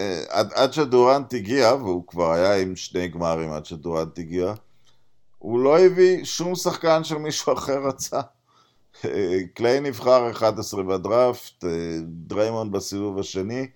[0.00, 4.54] אה, עד, עד שדורנט הגיע, והוא כבר היה עם שני גמרים עד שדורנט הגיע,
[5.38, 8.20] הוא לא הביא שום שחקן שמישהו אחר רצה.
[9.04, 11.70] אה, קליי נבחר 11 בדראפט, אה,
[12.02, 13.66] דריימונד בסיבוב השני,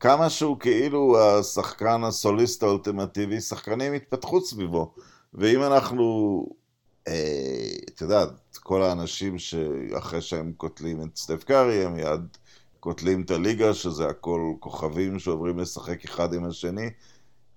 [0.00, 4.94] כמה שהוא כאילו השחקן הסוליסט האולטימטיבי, שחקנים התפתחו סביבו.
[5.34, 6.46] ואם אנחנו,
[7.04, 12.36] את יודעת, כל האנשים שאחרי שהם קוטלים את סטף קארי, הם מיד
[12.80, 16.90] קוטלים את הליגה, שזה הכל כוכבים שעוברים לשחק אחד עם השני.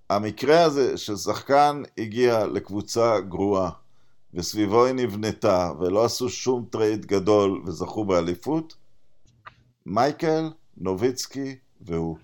[0.10, 3.70] המקרה הזה ששחקן הגיע לקבוצה גרועה,
[4.34, 8.76] וסביבו היא נבנתה, ולא עשו שום טרייד גדול וזכו באליפות,
[9.86, 12.18] מייקל, נוביצקי והוא,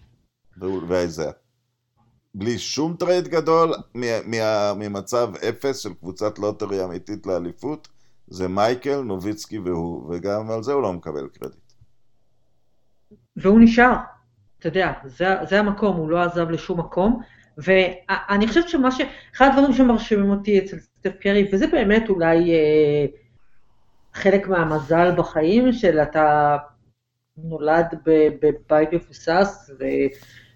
[0.87, 1.31] ואייזאה.
[2.35, 3.73] בלי שום טרייד גדול,
[4.75, 7.87] ממצב אפס של קבוצת לוטרי אמיתית לאליפות,
[8.27, 11.73] זה מייקל, נוביצקי והוא, וגם על זה הוא לא מקבל קרדיט.
[13.35, 13.93] והוא נשאר,
[14.59, 17.21] אתה יודע, זה, זה המקום, הוא לא עזב לשום מקום,
[17.57, 19.01] ואני חושבת שמה ש...
[19.35, 23.05] אחד הדברים שמרשימים אותי אצל סטף קרי, וזה באמת אולי אה,
[24.13, 26.57] חלק מהמזל בחיים, של אתה
[27.37, 29.71] נולד בבית מבוסס,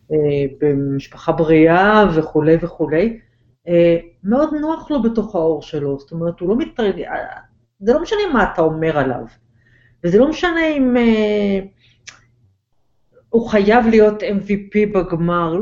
[0.09, 3.19] ובמשפחה בריאה וכולי וכולי,
[3.67, 7.05] אה, מאוד נוח לו בתוך האור שלו, זאת אומרת, הוא לא מתרגל,
[7.79, 9.25] זה לא משנה מה אתה אומר עליו,
[10.03, 10.97] וזה לא משנה אם...
[10.97, 11.59] אה,
[13.29, 15.53] הוא חייב להיות MVP בגמר,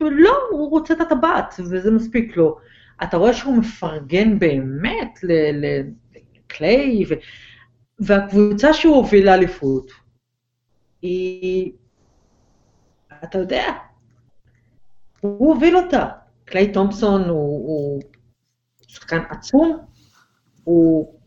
[0.00, 2.58] לא, הוא רוצה את הטבעת, וזה מספיק לו.
[3.02, 5.18] אתה רואה שהוא מפרגן באמת
[6.44, 7.14] לקליי, ו-
[7.98, 9.90] והקבוצה שהוא הוביל לאליפות,
[11.02, 11.72] היא
[13.24, 13.64] אתה יודע,
[15.20, 16.08] הוא הוביל אותה.
[16.44, 18.02] קליי תומפסון הוא, הוא
[18.86, 19.78] שחקן עצום,
[20.64, 21.20] הוא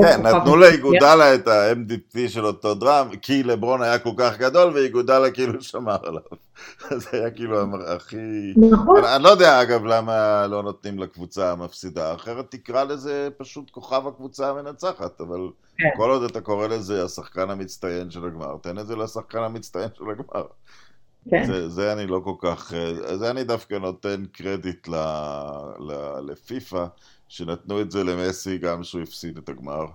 [0.00, 5.30] כן, נתנו לאיגודלה את ה-MDP של אותו דראם, כי לברון היה כל כך גדול, ואיגודלה
[5.30, 6.22] כאילו שמר עליו.
[7.02, 8.16] זה היה כאילו הכי...
[8.56, 9.04] נכון.
[9.04, 14.50] אני לא יודע, אגב, למה לא נותנים לקבוצה המפסידה, אחרת תקרא לזה פשוט כוכב הקבוצה
[14.50, 15.88] המנצחת, אבל כן.
[15.96, 20.04] כל עוד אתה קורא לזה השחקן המצטיין של הגמר, תן את זה לשחקן המצטיין של
[20.10, 20.46] הגמר.
[21.30, 21.44] כן.
[21.46, 22.72] זה, זה אני לא כל כך,
[23.14, 24.88] זה אני דווקא נותן קרדיט
[26.26, 26.86] לפיפ"א.
[27.28, 29.86] שנתנו את זה למסי גם שהוא הפסיד את הגמר,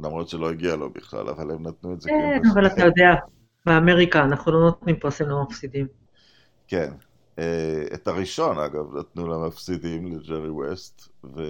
[0.00, 3.14] למרות שלא הגיע לו בכלל, אבל הם נתנו את זה כן, אבל אתה יודע,
[3.66, 5.86] באמריקה אנחנו לא נותנים פרסים למפסידים.
[6.68, 6.90] כן.
[7.38, 11.42] אה, את הראשון, אגב, נתנו למפסידים, לג'רי ווסט, ו...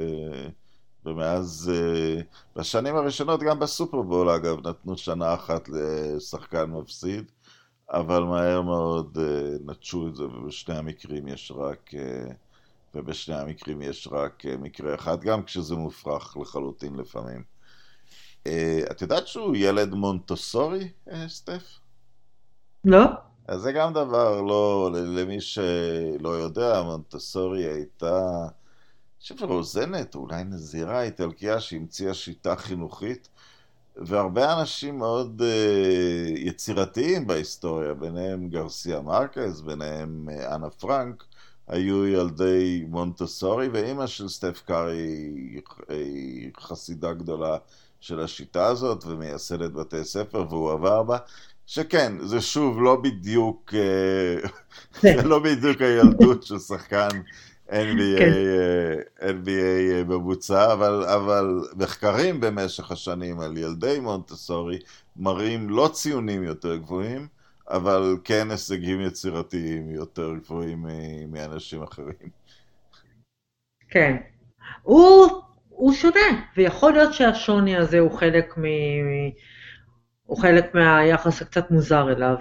[1.06, 2.22] ומאז, אה,
[2.56, 7.30] בשנים הראשונות, גם בסופרבול, אגב, נתנו שנה אחת לשחקן מפסיד,
[7.92, 11.90] אבל מהר מאוד אה, נטשו את זה, ובשני המקרים יש רק...
[12.94, 17.42] ובשני המקרים יש רק אה, מקרה אחד, גם כשזה מופרך לחלוטין לפעמים.
[18.46, 21.78] אה, את יודעת שהוא ילד מונטוסורי, אה, סטף?
[22.84, 23.04] לא.
[23.48, 31.02] אז זה גם דבר לא, למי שלא יודע, מונטסורי הייתה, אני חושב רוזנת, אולי נזירה
[31.02, 33.28] איטלקיה שהמציאה שיטה חינוכית,
[33.96, 41.24] והרבה אנשים מאוד uh, יצירתיים בהיסטוריה, ביניהם גרסיה מרקז, ביניהם uh, אנה פרנק,
[41.68, 45.30] היו ילדי מונטסורי, ואימא של סטף קארי
[45.88, 47.56] היא חסידה גדולה
[48.00, 51.18] של השיטה הזאת, ומייסדת בתי ספר, והוא עבר בה.
[51.66, 54.48] שכן, זה שוב לא בדיוק, אה,
[55.16, 57.08] זה לא בדיוק הילדות של שחקן
[57.72, 58.32] NBA, כן.
[59.22, 64.78] אה, NBA בבוצה, אבל, אבל מחקרים במשך השנים על ילדי מונטסורי
[65.16, 67.26] מראים לא ציונים יותר גבוהים,
[67.68, 70.86] אבל כן הישגים יצירתיים יותר גבוהים
[71.28, 72.30] מאנשים אחרים.
[73.90, 74.16] כן.
[74.82, 75.28] הוא,
[75.68, 78.62] הוא שונה, ויכול להיות שהשוני הזה הוא חלק, מ...
[80.22, 82.36] הוא חלק מהיחס הקצת מוזר אליו.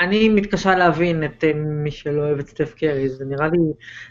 [0.00, 3.58] אני מתקשה להבין את אה, מי שלא אוהב את סטף קרי, זה נראה לי,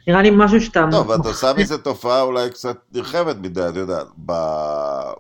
[0.08, 0.86] נראה לי משהו שאתה...
[0.92, 4.08] טוב, את עושה מזה תופעה אולי קצת נרחבת מדי, את יודעת,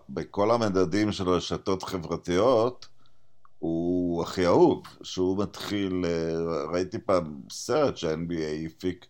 [0.10, 2.88] בכל המדדים של רשתות חברתיות,
[3.60, 9.06] הוא הכי אהוב, שהוא מתחיל, אה, ראיתי פעם סרט שה-NBA הפיק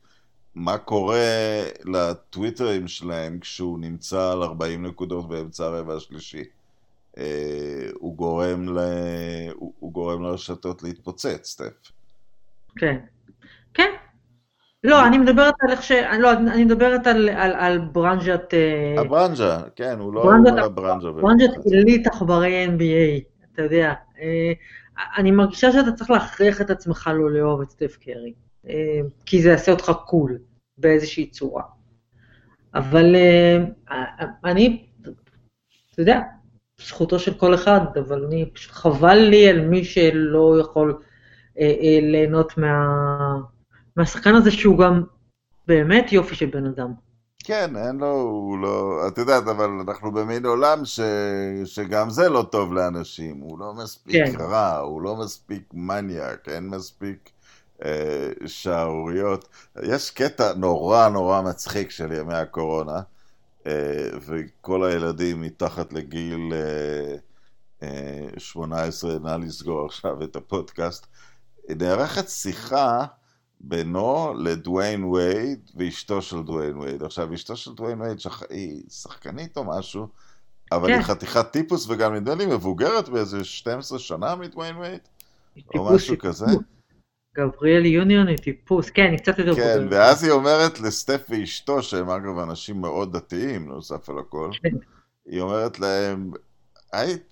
[0.56, 6.44] מה קורה לטוויטרים שלהם כשהוא נמצא על 40 נקודות באמצע הרבע השלישי.
[7.18, 8.80] אה, הוא גורם, ל...
[9.56, 11.92] הוא, הוא גורם לרשתות להתפוצץ, סטף.
[12.76, 12.98] כן,
[13.74, 13.90] כן.
[14.84, 15.92] לא, אני מדברת על איך ש...
[16.20, 18.54] לא, אני מדברת על, על, על ברנז'ת...
[18.54, 21.12] אה, הברנז'ה, כן, הוא לא ברנז'ת, הברנז'ה.
[21.12, 23.22] ברנז'ת עילית עכברי NBA,
[23.54, 23.94] אתה יודע.
[24.20, 24.52] אה,
[25.18, 28.34] אני מרגישה שאתה צריך להכריח את עצמך לא לאהוב את סטף קרי,
[29.26, 30.38] כי זה יעשה אותך קול
[30.78, 31.64] באיזושהי צורה.
[32.76, 33.16] אבל
[34.44, 34.88] אני,
[35.94, 36.22] אתה יודע,
[36.82, 41.02] זכותו של כל אחד, אבל אני, פשוט חבל לי על מי שלא יכול
[42.02, 42.78] ליהנות מה,
[43.96, 45.04] מהשחקן הזה, שהוא גם
[45.68, 46.94] באמת יופי של בן אדם.
[47.44, 49.08] כן, אין לו, הוא לא...
[49.08, 51.00] את יודעת, אבל אנחנו במין עולם ש...
[51.66, 53.38] שגם זה לא טוב לאנשים.
[53.40, 54.36] הוא לא מספיק כן.
[54.40, 57.30] רע, הוא לא מספיק מניאק, אין מספיק
[57.86, 59.48] אה, שערוריות.
[59.84, 63.02] יש קטע נורא נורא מצחיק של ימי הקורונה, אה,
[64.28, 67.16] וכל הילדים מתחת לגיל אה,
[67.84, 71.08] אה, 18, נא לסגור עכשיו את הפודקאסט.
[71.70, 73.06] נערכת שיחה
[73.60, 77.04] בינו לדוויין וייד ואשתו של דוויין וייד.
[77.04, 78.44] עכשיו, אשתו של דוויין וייד שח...
[78.50, 80.08] היא שחקנית או משהו,
[80.72, 80.94] אבל כן.
[80.94, 85.00] היא חתיכת טיפוס, וגם נדמה לי מבוגרת באיזה 12 שנה מדוויין וייד,
[85.76, 86.16] או משהו.
[86.20, 86.46] כזה.
[87.40, 89.88] גבריאל יוניון היא טיפוס, כן, היא קצת יותר כן, בוגרת.
[89.92, 94.70] ואז היא אומרת לסטף ואשתו, שהם אגב אנשים מאוד דתיים, נוסף על הכל, כן.
[95.26, 96.32] היא אומרת להם,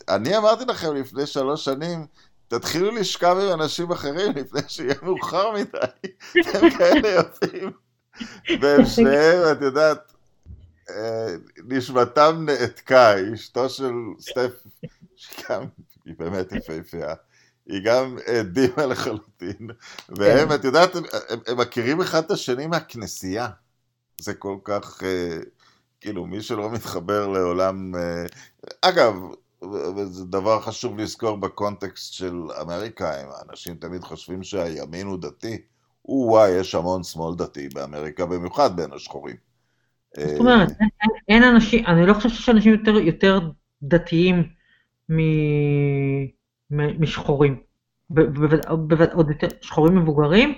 [0.10, 2.06] אני אמרתי לכם לפני שלוש שנים,
[2.48, 6.14] תתחילו לשכב עם אנשים אחרים לפני שיהיה מאוחר מדי.
[6.54, 7.72] הם כאלה יפים.
[8.62, 10.14] והם שניהם, את יודעת,
[10.90, 11.36] אה,
[11.68, 14.52] נשמתם נעתקה, אשתו של סטף,
[15.16, 15.64] שגם
[16.06, 17.14] היא באמת יפהפייה.
[17.68, 18.18] היא גם
[18.54, 19.68] דימה לחלוטין,
[20.10, 20.52] והם.
[20.52, 21.04] את יודעת, הם,
[21.48, 23.48] הם מכירים אחד את השני מהכנסייה.
[24.22, 25.38] זה כל כך, אה,
[26.02, 27.96] כאילו, מי שלא מתחבר לעולם...
[27.96, 28.26] אה,
[28.82, 29.16] אגב,
[29.98, 35.62] וזה דבר חשוב לזכור בקונטקסט של אמריקאים, האנשים תמיד חושבים שהימין הוא דתי.
[36.06, 39.36] או-וואי, יש המון שמאל דתי באמריקה, במיוחד בין השחורים.
[40.18, 40.90] זאת אומרת, אין,
[41.28, 43.40] אין אנשים, אני לא חושב שיש אנשים יותר, יותר
[43.84, 44.44] דתיים
[45.12, 45.18] מ,
[47.00, 47.60] משחורים.
[49.14, 50.54] עוד יותר שחורים מבוגרים,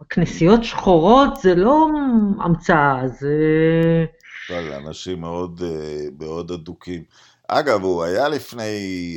[0.00, 1.88] וכנסיות שחורות זה לא
[2.40, 3.34] המצאה, זה...
[4.50, 7.02] אבל אנשים מאוד, אה, מאוד אדוקים.
[7.48, 8.62] אגב, הוא היה לפני,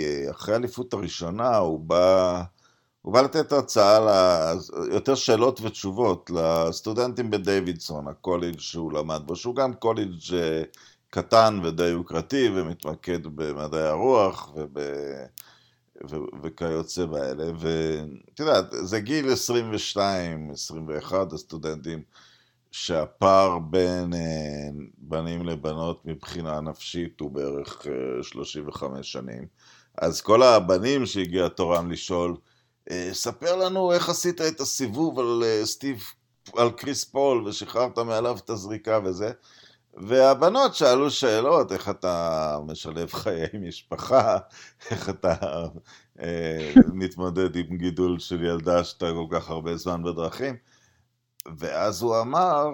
[0.04, 2.44] אה, אחרי האליפות הראשונה, הוא בא,
[3.02, 4.10] הוא בא לתת הרצאה, ל...
[4.94, 10.64] יותר שאלות ותשובות לסטודנטים בדייווידסון, הקולג' שהוא למד בו, שהוא גם קולג' אה,
[11.13, 14.78] קטן ודי יוקרתי ומתמקד במדעי הרוח וב...
[16.10, 16.15] ו...
[16.43, 22.04] וכיוצא באלה, ואת יודעת, זה גיל 22, 21 הסטודנטים.
[22.71, 27.86] שהפער בין אה, בנים לבנות מבחינה נפשית הוא בערך
[28.21, 29.47] 35 אה, שנים.
[29.97, 32.36] אז כל הבנים שהגיע תורם לשאול,
[32.91, 36.04] אה, ספר לנו איך עשית את הסיבוב על סטיב,
[36.56, 39.32] על קריס פול ושחררת מעליו את הזריקה וזה.
[39.93, 44.38] והבנות שאלו שאלות, איך אתה משלב חיי משפחה,
[44.91, 45.36] איך אתה
[46.19, 50.56] אה, מתמודד עם גידול של ילדה שאתה כל כך הרבה זמן בדרכים.
[51.58, 52.67] ואז הוא אמר,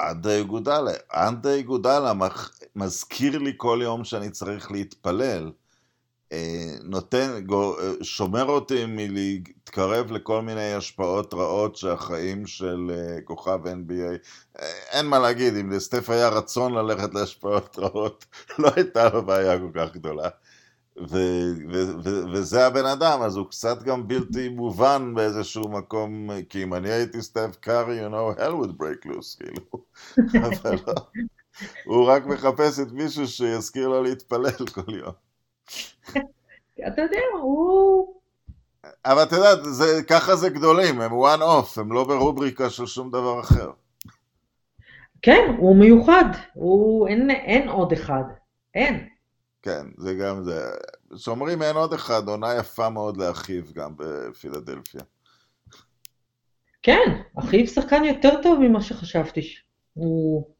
[0.00, 2.12] אנדה גודלה, אנדה גודלה
[2.76, 5.52] מזכיר לי כל יום שאני צריך להתפלל,
[6.84, 7.44] נותן,
[8.02, 14.28] שומר אותי מלהתקרב לכל מיני השפעות רעות שהחיים של אה, כוכב NBA,
[14.90, 18.24] אין מה להגיד, אם לסטף היה רצון ללכת להשפעות רעות,
[18.58, 20.28] לא הייתה לו בעיה כל כך גדולה.
[21.10, 26.62] ו- ו- ו- וזה הבן אדם, אז הוא קצת גם בלתי מובן באיזשהו מקום, כי
[26.62, 29.84] אם אני הייתי סטף קארי, you know, hell would break loose, כאילו.
[30.46, 30.94] אבל לא.
[31.84, 35.29] הוא רק מחפש את מישהו שיזכיר לו להתפלל כל יום.
[36.88, 38.14] אתה יודע, הוא...
[39.04, 43.10] אבל אתה יודע, זה, ככה זה גדולים, הם one off, הם לא ברובריקה של שום
[43.10, 43.70] דבר אחר.
[45.22, 47.08] כן, הוא מיוחד, הוא...
[47.08, 48.22] אין, אין עוד אחד,
[48.74, 49.08] אין.
[49.62, 50.70] כן, זה גם זה.
[51.16, 55.00] שאומרים אין עוד אחד, עונה יפה מאוד לאחיו גם בפילדלפיה.
[56.82, 59.54] כן, אחיו שחקן יותר טוב ממה שחשבתי.
[59.94, 60.54] הוא...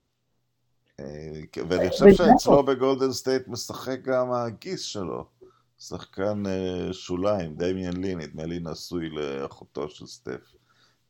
[1.01, 5.25] אה, ואני חושב שאצלו בגולדן סטייט משחק גם הגיס שלו.
[5.81, 10.55] שחקן אה, שוליים, דמיאן לי, נדמה לי נשוי לאחותו של סטף.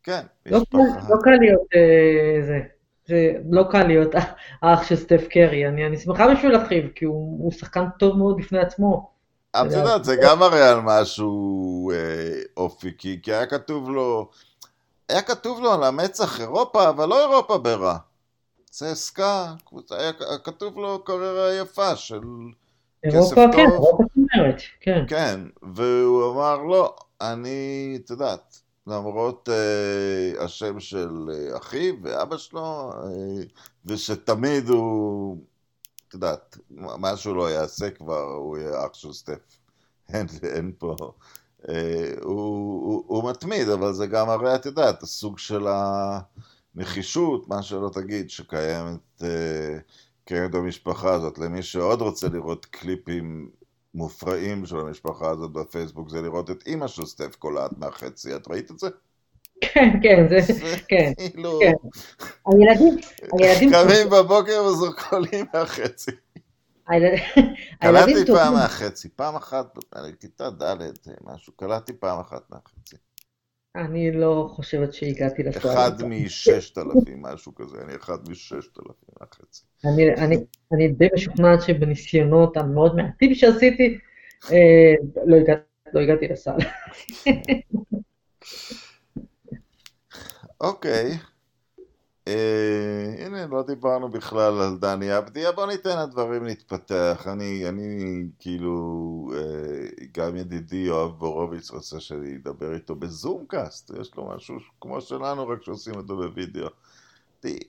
[0.03, 0.61] כן, לא.
[1.09, 2.61] לא קל להיות אה, זה.
[3.07, 4.15] זה לא קל להיות
[4.63, 8.37] האח של סטף קרי, אני, אני שמחה בשביל אחיו, כי הוא, הוא שחקן טוב מאוד
[8.37, 9.11] בפני עצמו.
[9.51, 14.31] את יודעת, זה גם הרי על משהו אה, אופי, כי, כי היה כתוב לו,
[15.09, 17.97] היה כתוב לו על המצח אירופה, אבל לא אירופה ברע.
[18.71, 19.55] זה עסקה,
[19.91, 20.13] היה
[20.45, 22.21] כתוב לו קריירה יפה של
[23.07, 23.57] כסף כן, טוב.
[23.57, 24.05] כן, אירופה
[24.81, 25.05] כן.
[25.09, 32.93] כן, והוא אמר, לא, אני, את יודעת, למרות uh, השם של uh, אחיו ואבא שלו,
[32.93, 33.47] uh,
[33.85, 35.39] ושתמיד הוא,
[36.09, 39.59] את יודעת, מה שהוא לא יעשה כבר, הוא יהיה אח של סטף.
[40.09, 40.97] אין, אין פה...
[41.63, 41.69] Uh,
[42.23, 42.35] הוא,
[42.87, 45.67] הוא, הוא מתמיד, אבל זה גם הרי, את יודעת, הסוג של
[46.77, 49.25] הנחישות, מה שלא תגיד, שקיימת uh,
[50.25, 51.39] קיימת במשפחה הזאת.
[51.39, 53.51] למי שעוד רוצה לראות קליפים
[53.95, 58.71] מופרעים של המשפחה הזאת בפייסבוק זה לראות את אימא של סטף קולט מהחצי, את ראית
[58.71, 58.89] את זה?
[59.61, 60.53] כן, כן, זה,
[60.89, 61.59] כן, כאילו...
[61.61, 61.73] כן.
[62.47, 62.97] הילדים,
[63.33, 63.71] הילדים...
[63.71, 66.11] קמים בבוקר וזורקולים מהחצי.
[67.83, 69.79] קלטתי פעם מהחצי, פעם אחת,
[70.21, 70.77] כיתה ד'
[71.25, 72.97] משהו, קלטתי פעם אחת מהחצי.
[73.77, 75.75] אני לא חושבת שהגעתי לסוהר.
[75.75, 79.63] אחד מששת אלפים, משהו כזה, אני אחד מששת אלפים מהחצי.
[79.85, 80.37] אני, אני,
[80.73, 83.99] אני די משוכנעת שבניסיונות המאוד מעטים שעשיתי,
[84.53, 84.95] אה,
[85.27, 85.55] לא, הגע,
[85.95, 86.57] לא הגעתי לסל.
[90.61, 91.19] אוקיי.
[92.31, 97.27] אה, הנה, לא דיברנו בכלל על דני אבדיה, בוא ניתן לדברים להתפתח.
[97.33, 104.15] אני, אני כאילו, אה, גם ידידי יואב בורוביץ רוצה שאני אדבר איתו בזום קאסט, יש
[104.17, 106.69] לו משהו כמו שלנו, רק שעושים אותו בווידאו.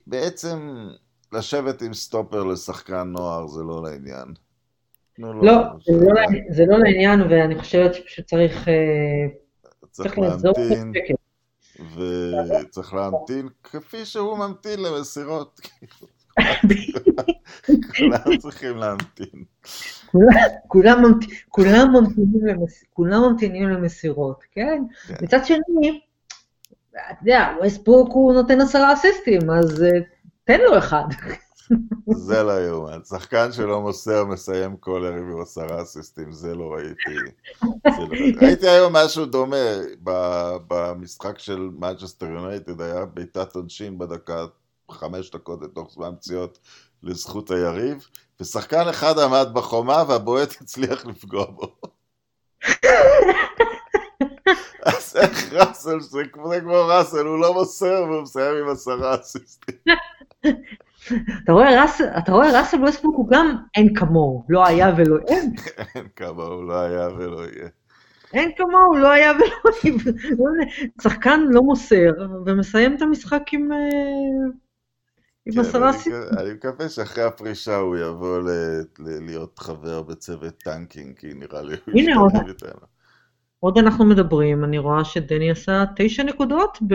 [0.06, 0.88] בעצם,
[1.32, 4.34] לשבת עם סטופר לשחקן נוער זה לא לעניין.
[5.18, 5.52] לא, לא,
[5.86, 8.68] זה לא, זה לא לעניין, ואני חושבת שפשוט צריך...
[8.68, 9.26] אה,
[9.90, 10.92] צריך להמתין.
[11.94, 15.60] וצריך להמתין כפי שהוא ממתין למסירות.
[17.96, 19.44] כולם צריכים להמתין.
[22.92, 24.82] כולם ממתינים למסירות, כן?
[25.08, 25.14] כן?
[25.22, 26.00] מצד שני,
[26.90, 29.88] אתה יודע, ווסטברוק הוא נותן עשרה אסיסטים, אז אה,
[30.44, 31.04] תן לו אחד.
[32.14, 32.98] זה לא יאומן.
[33.04, 37.14] שחקן שלא מוסר מסיים כל ערב עם עשרה אסיסטים, זה לא ראיתי.
[37.84, 38.06] לא
[38.42, 39.56] ראיתי היום משהו דומה
[40.66, 44.46] במשחק של מנצ'סטר יונייטד, היה בעיטת עונשין בדקה
[44.90, 46.58] חמש דקות לתוך זמן פציעות
[47.02, 48.08] לזכות היריב,
[48.40, 51.76] ושחקן אחד עמד בחומה והבועט הצליח לפגוע בו.
[54.86, 56.50] אז איך ראסל, זה כמו
[56.88, 59.74] ראסל, הוא לא מוסר והוא מסיים עם עשרה אסיסטים.
[61.44, 65.52] אתה רואה, ראסל, אתה רואה, ראסל ווסטבוק הוא גם אין כמוהו, לא היה ולא אין.
[65.94, 67.68] אין כמוהו, לא היה ולא יהיה.
[68.32, 69.96] אין כמוהו, לא היה ולא יהיה.
[71.02, 72.10] שחקן לא מוסר,
[72.46, 73.72] ומסיים את המשחק עם...
[73.72, 73.78] אה,
[75.46, 76.24] עם כן, עשרה אסיסטים.
[76.38, 78.40] אני מקווה שאחרי הפרישה הוא יבוא
[78.98, 82.86] להיות חבר בצוות טנקינג, כי נראה לי הוא ישתלב איתנו.
[83.60, 86.94] עוד אנחנו מדברים, אני רואה שדני עשה תשע נקודות ב...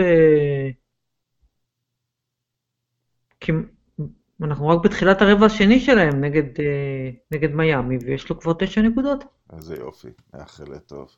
[4.42, 9.24] אנחנו רק בתחילת הרבע השני שלהם נגד, אה, נגד מיאמי, ויש לו כבר תשע נקודות.
[9.56, 11.16] איזה יופי, מאחל לטוב.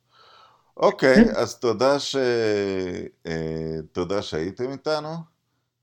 [0.77, 1.35] אוקיי, כן.
[1.37, 2.17] אז תודה ש...
[3.27, 5.09] אה, תודה שהייתם איתנו.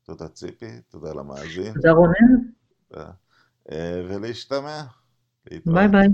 [0.02, 1.72] תודה ציפי, תודה למאזין.
[1.74, 2.14] תודה רונן.
[3.72, 4.82] אה, ולהשתמע.
[5.66, 6.08] ביי ביי.